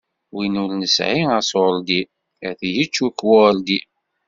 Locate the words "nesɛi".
0.75-1.23